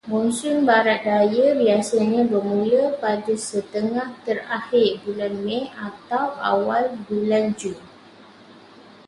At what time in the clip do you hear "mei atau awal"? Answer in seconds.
5.45-6.85